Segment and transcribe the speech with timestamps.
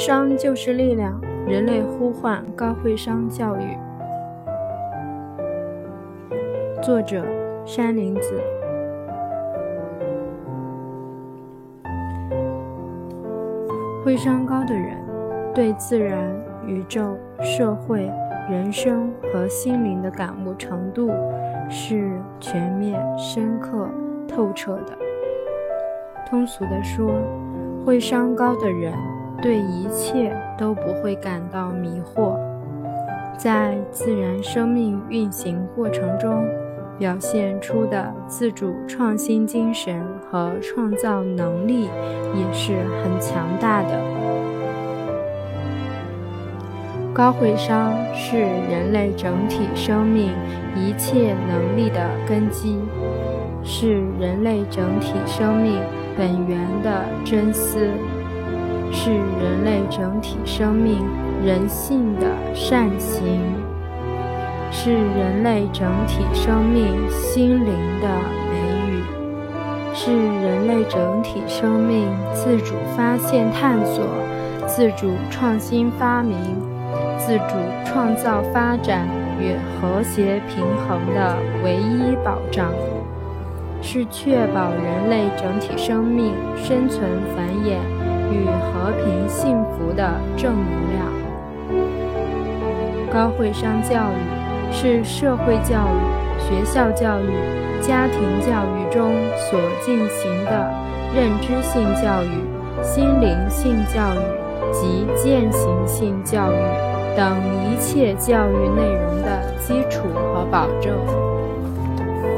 [0.00, 3.76] 商就是力量，人类呼唤高会商教育。
[6.80, 7.22] 作者：
[7.66, 8.40] 山林子。
[14.02, 14.96] 会商高的人，
[15.54, 16.34] 对自然、
[16.66, 18.10] 宇宙、社会、
[18.48, 21.10] 人生和心灵的感悟程度
[21.68, 23.86] 是全面、深刻、
[24.26, 24.96] 透彻的。
[26.26, 27.12] 通俗地说，
[27.84, 28.94] 会商高的人
[29.42, 32.36] 对一切都不会感到迷惑，
[33.38, 36.44] 在自然生命运行过程中。
[36.98, 41.84] 表现出的自主创新精神和创造能力
[42.34, 43.98] 也是很强大的。
[47.14, 50.30] 高会商是人类整体生命
[50.76, 52.78] 一切能力的根基，
[53.64, 55.80] 是人类整体生命
[56.18, 57.88] 本源的真丝，
[58.92, 61.06] 是人类整体生命
[61.44, 63.40] 人性的善行。
[64.72, 68.08] 是人类整体生命心灵的
[68.50, 69.02] 美语，
[69.92, 74.04] 是人类整体生命自主发现探索、
[74.68, 76.36] 自主创新发明、
[77.18, 79.08] 自主创造发展
[79.40, 82.70] 与和谐平衡的唯一保障，
[83.82, 87.02] 是确保人类整体生命生存
[87.34, 87.78] 繁衍
[88.30, 91.06] 与和平幸福的正能量。
[93.12, 94.40] 高会商教育。
[94.72, 97.28] 是社会教育、学校教育、
[97.82, 100.70] 家庭教育中所进行的
[101.14, 102.30] 认知性教育、
[102.82, 106.56] 心灵性教育及践行性教育
[107.16, 110.94] 等一切教育内容的基础和保证，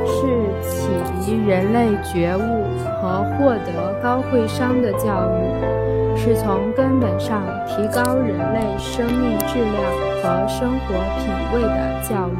[0.07, 0.27] 是
[0.63, 0.89] 启
[1.25, 2.65] 迪人类觉悟
[3.01, 10.13] 和获得高慧商的教育，是从根本上提高人类生命质量。
[10.23, 12.33] 和生活品味的教育，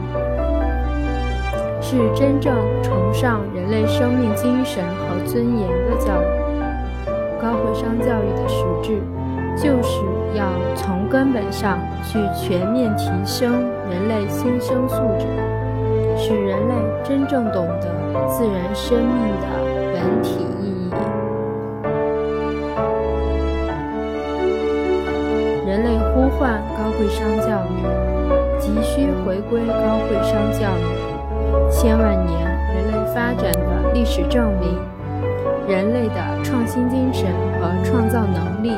[1.83, 6.27] 是真正崇尚人类生命精神和尊严的教育。
[7.41, 9.03] 高会商教育的实质，
[9.57, 9.99] 就是
[10.37, 10.47] 要
[10.77, 13.51] 从根本上去全面提升
[13.91, 15.27] 人类新生素质，
[16.17, 16.75] 使人类
[17.05, 17.89] 真正懂得
[18.29, 19.47] 自然生命的
[19.93, 20.91] 本体意义。
[25.67, 26.61] 人类呼唤。
[26.77, 27.73] 高会商教育
[28.59, 31.71] 急需回归高会商教育。
[31.71, 34.79] 千万年人类发展的历史证明，
[35.67, 37.27] 人类的创新精神
[37.61, 38.73] 和创造能力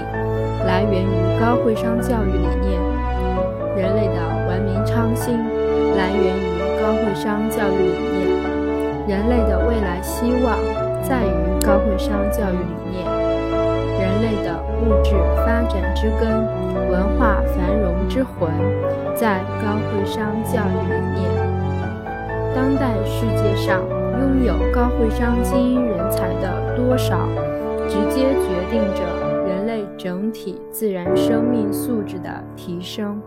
[0.65, 2.79] 来源于高会商教育理念；
[3.77, 4.15] 人类的
[4.49, 5.35] 文明昌兴
[5.97, 6.54] 来源于
[6.85, 10.59] 高会商教育理念；人类的未来希望
[11.03, 13.09] 在于高会商教育理念；
[13.99, 15.15] 人类的物质
[15.47, 16.29] 发展之根、
[16.91, 17.95] 文化繁荣。
[18.07, 18.51] 之魂，
[19.17, 21.25] 在高会商教育理念。
[22.55, 23.81] 当代世界上
[24.21, 27.27] 拥有高会商精英人才的多少，
[27.89, 29.01] 直接决定着
[29.49, 33.19] 人类整体自然生命素质的提升，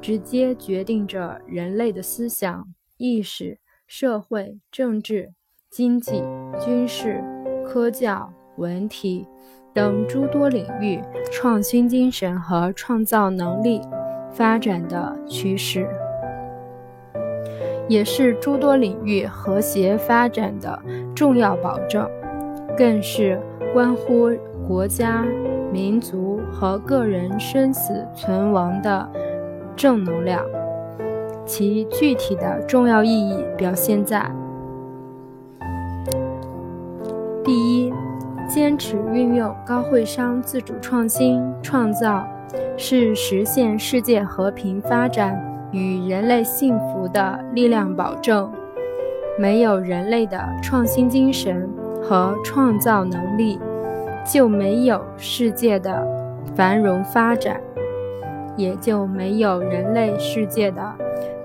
[0.00, 2.66] 直接决定着人类的思想、
[2.96, 5.32] 意识、社会、政治、
[5.70, 6.22] 经济、
[6.58, 7.22] 军事、
[7.66, 9.26] 科教、文体。
[9.72, 11.00] 等诸多领域
[11.30, 13.80] 创新精神和创造能力
[14.32, 15.88] 发展的趋势，
[17.88, 20.82] 也是诸多领域和谐发展的
[21.14, 22.10] 重要保证，
[22.76, 23.40] 更是
[23.72, 24.28] 关乎
[24.66, 25.24] 国家、
[25.72, 29.08] 民族和个人生死存亡的
[29.80, 30.44] 正能量。
[31.46, 34.30] 其具体的重要意义表现在：
[37.42, 37.90] 第一。
[38.46, 42.26] 坚持运用高会商自主创新创造，
[42.76, 45.40] 是实现世界和平发展
[45.70, 48.50] 与人类幸福的力量保证。
[49.38, 51.70] 没有人类的创新精神
[52.02, 53.60] 和创造能力，
[54.26, 56.04] 就没有世界的
[56.56, 57.60] 繁荣发展，
[58.60, 60.82] 也就没有人类世界的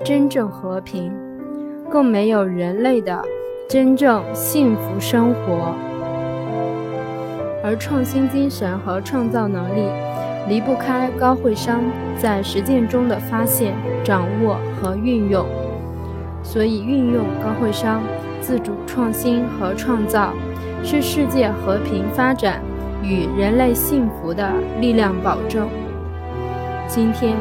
[0.03, 1.13] 真正和平，
[1.89, 3.23] 更没有人类的
[3.69, 5.73] 真正幸福生活。
[7.63, 9.87] 而创新精神和创造能力
[10.47, 11.81] 离不开高会商
[12.17, 13.73] 在实践中的发现、
[14.03, 15.45] 掌握和运用，
[16.43, 18.03] 所以运用高会商
[18.41, 20.33] 自主创新和创造，
[20.83, 22.61] 是世界和平发展
[23.01, 25.67] 与人类幸福的力量保证。
[26.95, 27.35] 今天，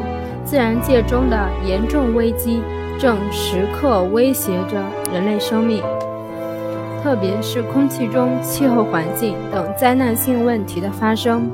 [0.44, 2.60] 自然界中的严重危机
[2.98, 5.80] 正时刻威胁着人类生命。
[7.00, 11.48] 特别是空气中气候环境等灾难性问题的发生，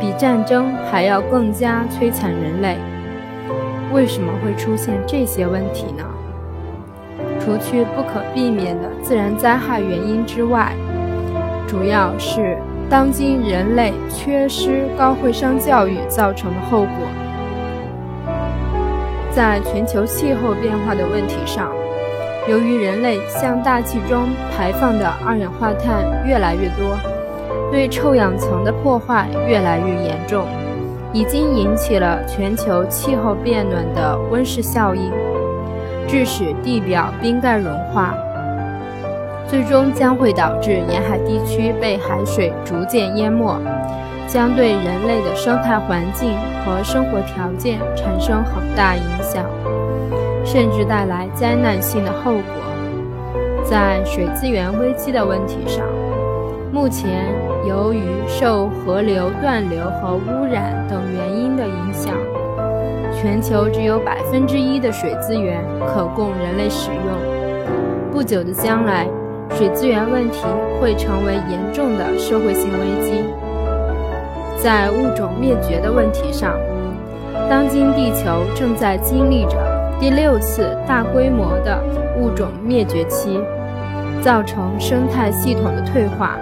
[0.00, 2.78] 比战争还要更加摧残人类。
[3.92, 6.04] 为什么会出现这些问题呢？
[7.38, 10.72] 除去不可避免的自然灾害原因之外，
[11.68, 12.56] 主要是
[12.88, 16.88] 当今人类缺失高会商教育造成的后果。
[19.34, 21.72] 在全球气候变化的问题上，
[22.46, 26.98] 由于人类向大气中排放的二氧化碳越来越多，
[27.70, 30.46] 对臭氧层的破坏越来越严重，
[31.14, 35.10] 已经引起了全球气候变暖的温室效应。
[36.06, 38.14] 致使地表冰盖融化，
[39.48, 43.56] 最终将会导致沿海地区被海水逐渐淹没，
[44.32, 46.32] 将对人类的生态环境
[46.64, 49.44] 和生活条件产生很大影响，
[50.42, 52.42] 甚至带来灾难性的后果。
[53.62, 55.84] 在水资源危机的问题上，
[56.72, 57.30] 目前
[57.68, 62.14] 由于受河流断流和污染等原因的影响。
[63.14, 68.10] 全球只有百分之一的水资源可供人类使用。
[68.10, 69.06] 不久的将来，
[69.50, 70.38] 水资源问题
[70.80, 73.22] 会成为严重的社会性危机。
[74.62, 76.54] 在物种灭绝的问题上，
[77.50, 79.56] 当今地球正在经历着
[79.98, 81.82] 第六次大规模的
[82.16, 83.40] 物种灭绝期，
[84.22, 86.36] 造成生态系统的退化。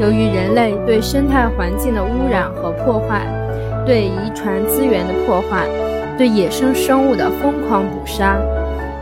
[0.00, 3.22] 由于人类对生态环境的污染和破坏。
[3.86, 5.68] 对遗传资源的破坏，
[6.16, 8.38] 对野生生物的疯狂捕杀，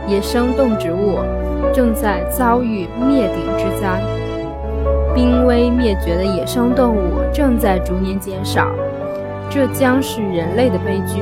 [0.09, 1.19] 野生动植物
[1.73, 4.01] 正在遭遇灭顶之灾，
[5.15, 8.71] 濒危灭绝的野生动物正在逐年减少，
[9.49, 11.21] 这将是人类的悲剧。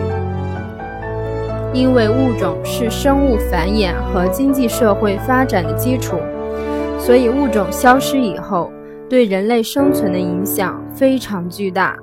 [1.74, 6.18] 因为物种是生物繁衍和经济社会发展的基础，
[7.00, 8.72] 所以物种消失以后，
[9.10, 11.98] 对人类生存的影响非常巨大。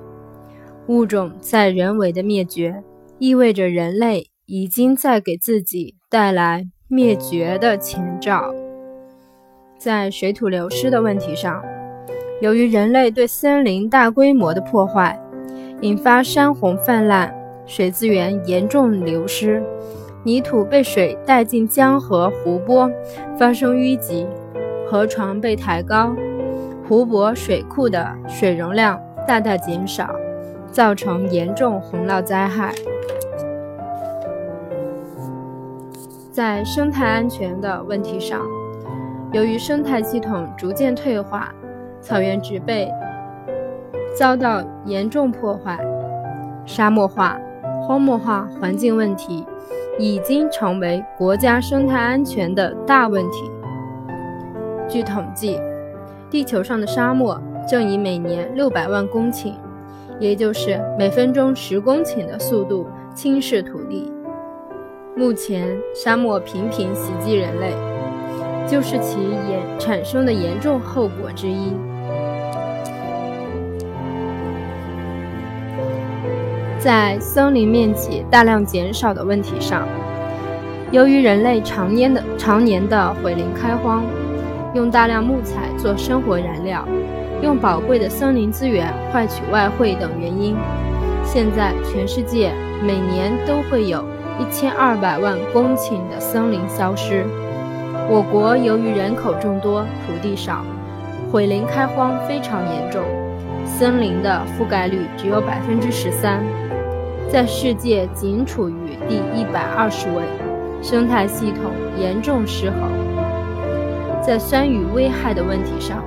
[0.86, 2.82] 物种在人为的灭绝，
[3.18, 8.54] 意味着人类已经在给自己带来灭绝的前兆。
[9.78, 11.62] 在水土流失的问题上，
[12.40, 15.20] 由于人类对森林大规模的破坏，
[15.80, 17.34] 引发山洪泛滥，
[17.66, 19.62] 水资源严重流失，
[20.22, 22.90] 泥土被水带进江河湖泊，
[23.38, 24.26] 发生淤积，
[24.88, 26.14] 河床被抬高，
[26.88, 30.14] 湖泊水库的水容量大大减少。
[30.70, 32.74] 造成严重洪涝灾害。
[36.30, 38.42] 在生态安全的问题上，
[39.32, 41.54] 由于生态系统逐渐退化，
[42.08, 42.90] 草原植被
[44.16, 45.78] 遭到严重破坏，
[46.64, 47.38] 沙漠化、
[47.82, 49.44] 荒漠化环境问题
[49.98, 53.50] 已经成为国家生态安全的大问题。
[54.88, 55.60] 据统计，
[56.30, 57.38] 地球上的沙漠
[57.68, 59.52] 正以每年六百万公顷。
[60.18, 64.10] 也就是每分钟十公顷的速度侵蚀土地。
[65.14, 67.72] 目前，沙漠频频袭击人类，
[68.66, 71.74] 就是其严产生的严重后果之一。
[76.88, 79.86] 在森林面积大量减少的问题上，
[80.90, 84.02] 由于人类常年的常年的毁林开荒，
[84.72, 86.82] 用大量木材做生活燃料。
[87.42, 90.56] 用宝贵的森林资源换取外汇等原因，
[91.26, 94.02] 现在全世界每年都会有
[94.40, 97.22] 一千二百万公顷的森林消失。
[98.08, 100.64] 我国由于人口众多、土地少，
[101.30, 103.02] 毁林开荒非常严重，
[103.66, 106.42] 森林的覆盖率只有百分之十三，
[107.30, 110.22] 在世界仅处于第一百二十位，
[110.82, 112.90] 生态系统严重失衡。
[114.22, 116.02] 在酸雨危害的问题上。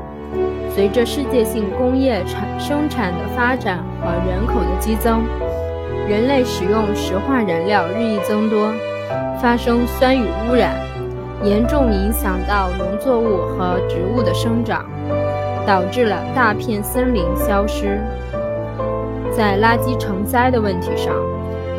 [0.74, 5.22] 随着世界性工业产生产的发展和人口的激增，
[6.08, 8.72] 人类使用石化燃料日益增多，
[9.42, 10.74] 发生酸雨污染，
[11.44, 14.86] 严重影响到农作物和植物的生长，
[15.68, 18.00] 导致了大片森林消失。
[19.36, 21.14] 在垃圾成灾的问题上，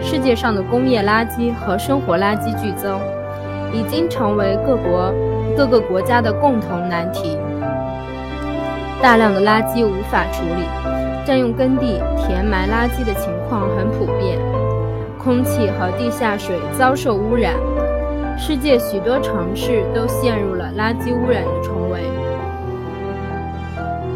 [0.02, 2.98] 世界上的工业垃圾和生活垃圾剧增，
[3.72, 5.12] 已经成为各国
[5.56, 7.38] 各个国家的共同难题。
[9.02, 10.64] 大量的垃圾无法处理，
[11.26, 14.38] 占用耕地、填埋垃圾的情况很普遍，
[15.18, 17.54] 空气和地下水遭受污染，
[18.38, 22.00] 世界许多城市都陷入了垃圾污染的重围。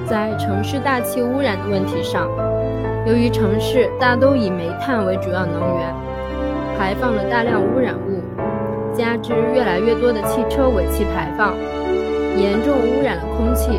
[0.06, 2.28] 在城市大气污染的问题上，
[3.06, 5.94] 由于城市大都以煤炭为主要能源，
[6.76, 8.20] 排放了大量污染物，
[8.92, 11.54] 加之越来越多的汽车尾气排放。
[12.36, 13.78] 严重污染了空气。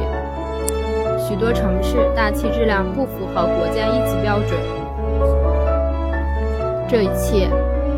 [1.20, 4.58] 许多城市大气质量不符合国家一级标准。
[6.88, 7.50] 这一切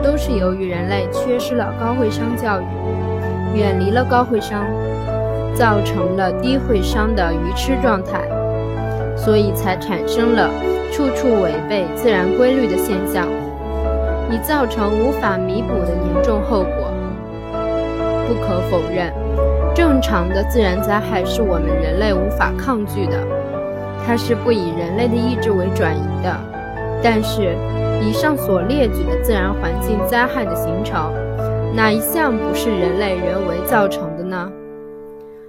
[0.04, 2.66] 都是由于人类缺失了高会商教育，
[3.56, 4.66] 远离了高会商，
[5.54, 8.28] 造成了低会商的愚痴状态，
[9.16, 10.50] 所以才产生了
[11.00, 13.25] 处处违背自然规律的现象，
[14.29, 16.91] 已造成无法弥补的严重后果。
[18.27, 19.10] 不可否认。
[19.74, 23.18] 正常的自然灾害是我们人类无法抗拒的，
[24.06, 26.36] 它是不以人类的意志为转移的。
[27.01, 27.56] 但是，
[28.01, 31.13] 以上所列举的自然环境灾害的形成，
[31.74, 34.51] 哪一项不是人类人为造成的呢？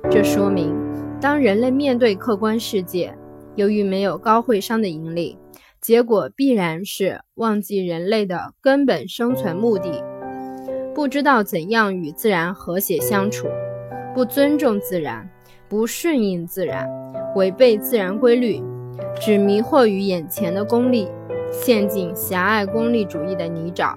[0.09, 0.73] 这说明，
[1.21, 3.12] 当人类面对客观世界，
[3.57, 5.37] 由于没有高会商的引领，
[5.80, 10.04] 结果必然是忘记人类的根本生存目的，
[10.95, 13.49] 不知道怎样与自然和谐相处。
[14.14, 15.30] 不尊重自然，
[15.69, 16.88] 不顺应自然，
[17.37, 18.62] 违背自然规律，
[19.21, 21.09] 只迷惑于眼前的功利，
[21.52, 23.97] 陷进狭隘功利主义的泥沼，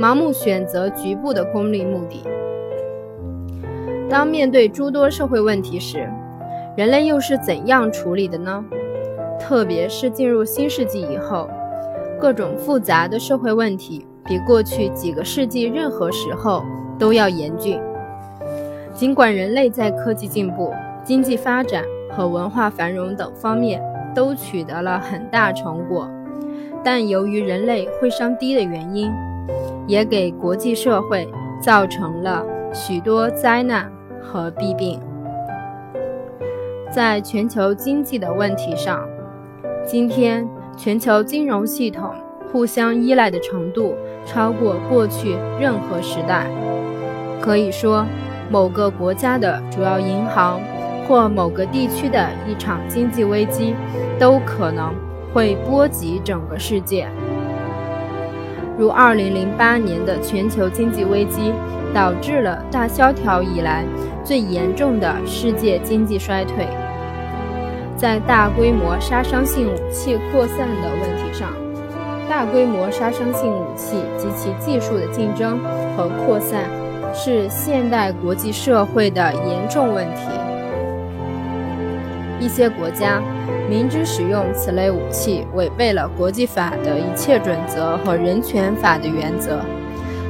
[0.00, 2.22] 盲目选择局部的功利目的。
[4.08, 6.08] 当面对诸多社会问题时，
[6.76, 8.64] 人类又是怎样处理的呢？
[9.42, 11.50] 特别是进入新世纪以后，
[12.20, 16.62] 各种复杂的社会问题比过去几个世纪任何时候
[16.96, 17.80] 都要严峻。
[18.94, 20.72] 尽管人类在科技进步、
[21.04, 23.82] 经济发展和文化繁荣等方面
[24.14, 26.08] 都取得了很大成果，
[26.84, 29.10] 但由于人类会商低的原因，
[29.88, 31.28] 也给国际社会
[31.60, 33.90] 造成了许多灾难
[34.22, 35.00] 和弊病。
[36.90, 39.08] 在全球经济的问题上，
[39.84, 42.14] 今天全球金融系统
[42.50, 46.46] 互相依赖的程度超过过去任何时代，
[47.40, 48.06] 可以说。
[48.50, 50.60] 某个国家的主要银行
[51.08, 53.74] 或某个地区的一场经济危机，
[54.18, 54.94] 都可能
[55.32, 57.08] 会波及整个世界。
[58.76, 61.50] 如2008年的全球经济危机，
[61.94, 63.86] 导致了大萧条以来
[64.22, 66.66] 最严重的世界经济衰退。
[68.02, 71.52] 在大规模杀伤性武器扩散的问题上，
[72.28, 75.60] 大规模杀伤性武器及其技术的竞争
[75.96, 76.64] 和扩散。
[77.14, 80.22] 是现代国际社会的严重问题。
[82.40, 83.22] 一些国家
[83.68, 89.60] 明知使用此类武器违背了国际法的一切准则和人权法的原则，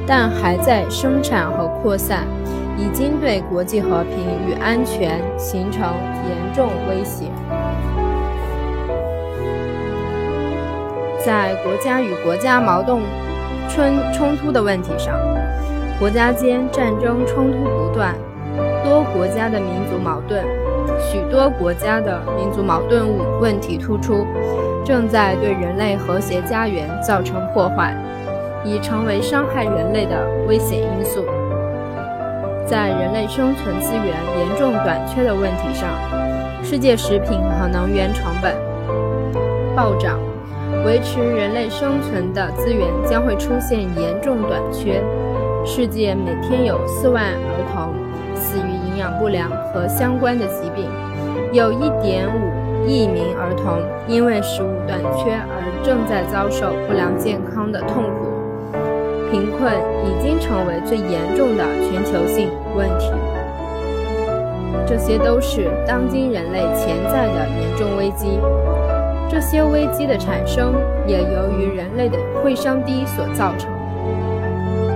[0.05, 2.27] 但还在生产和扩散，
[2.77, 5.83] 已经对国际和平与安全形成
[6.27, 7.31] 严重威胁。
[11.25, 12.99] 在国家与国家矛盾、
[13.69, 15.17] 冲冲突的问题上。
[15.97, 18.13] 国家间战争冲突不断，
[18.83, 20.43] 多国家的民族矛盾，
[20.99, 23.07] 许多国家的民族矛盾
[23.39, 24.25] 问题突出，
[24.83, 27.95] 正在对人类和谐家园造成破坏，
[28.65, 31.23] 已成为伤害人类的危险因素。
[32.65, 35.87] 在人类生存资源严重短缺的问题上，
[36.61, 38.53] 世界食品和能源成本
[39.73, 40.19] 暴涨，
[40.85, 45.01] 维持人类生存的资源将会出现严重短缺。
[45.65, 47.93] 世界每天有四万儿童
[48.35, 50.85] 死于营养不良和相关的疾病，
[51.53, 58.27] 有一点五亿名儿童因为食物短缺而正在遭受不良健康的痛苦。
[59.31, 59.71] 贫困
[60.03, 63.09] 已经成为最严重的全球性问题。
[64.85, 68.37] 这些都是当今人类潜在的严重危机。
[69.33, 70.75] 这些危机的产生
[71.07, 73.67] 也由于人类的会商低所造成。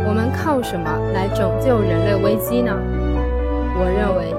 [0.05, 2.71] 我们靠什么来拯救人类危机呢？
[3.79, 4.29] 我认为，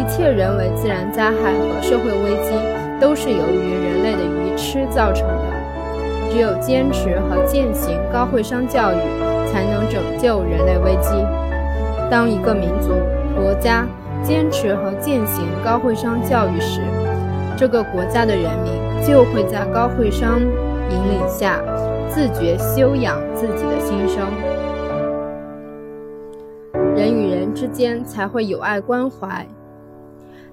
[0.00, 2.54] 一切人为自然灾害和社会危机
[3.00, 6.30] 都是由于人类的愚痴造成的。
[6.30, 8.98] 只有坚持和践行高会商教育，
[9.50, 11.10] 才能拯救人类危机。
[12.08, 12.92] 当一个民族、
[13.34, 13.84] 国家
[14.22, 16.80] 坚持和践行高会商教育时，
[17.56, 18.72] 这个国家的人民
[19.06, 20.48] 就会在高慧商引
[20.88, 21.62] 领下，
[22.08, 24.26] 自觉修养自己的心声。
[26.96, 29.46] 人与人之间才会有爱关怀，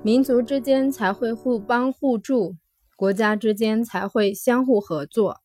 [0.02, 2.56] 民族之间才会互帮互助，
[2.98, 5.38] 国家之间才会相互合作，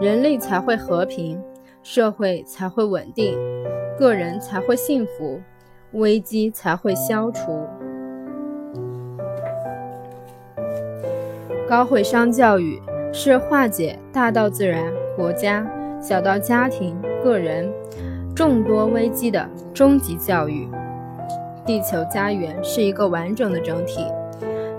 [0.00, 1.42] 人类才会和平，
[1.82, 3.36] 社会才会稳定，
[3.98, 5.40] 个人才会幸福，
[5.92, 7.66] 危机才会消除。
[11.74, 12.80] 高会商教育
[13.12, 15.68] 是化解大到自然、国家，
[16.00, 17.68] 小到家庭、个人
[18.32, 20.68] 众多危机的终极教育。
[21.66, 24.06] 地球家园是一个完整的整体。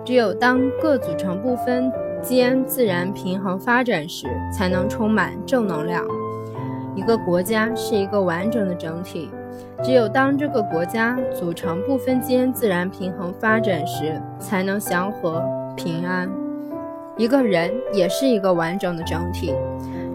[0.06, 6.02] 只有当各组成部分间自然平衡发展时，才能充满正能量。
[6.96, 9.30] 一个国家是一个完整的整体。
[9.84, 15.44] 只有当这个国家组成部分间自然平衡发展时，才能祥和
[15.76, 16.30] 平安。
[17.18, 19.54] 一个人也是一个完整的整体。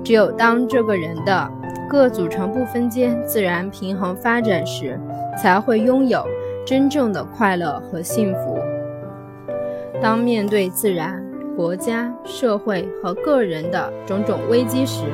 [0.02, 1.50] 只有当这个人的
[1.88, 4.99] 各组成部分间自然平衡发展时，
[5.40, 6.26] 才会拥有
[6.64, 8.59] 真正的快乐和幸福。
[10.00, 11.23] 当面对自然、
[11.57, 15.04] 国家、社会和个人的种种危机时，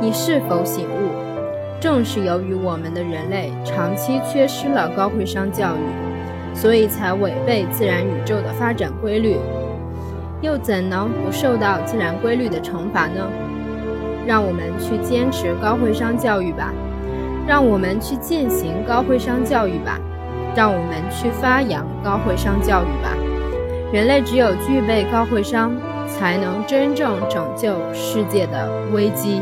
[0.00, 1.24] 你是否醒悟？
[1.80, 9.36] 正是由于我们的人类长期缺失了高会商教育，所以才违背自然宇宙的发展规律，
[10.44, 13.26] 又怎能不受到自然规律的惩罚呢？
[14.26, 16.70] 让我们去坚持高会商教育吧，
[17.48, 19.98] 让我们去践行高会商教育吧，
[20.54, 23.16] 让我们去发扬高会商教育吧。
[23.90, 25.74] 人类只有具备高会商，
[26.06, 29.40] 才能真正拯救世界的危机。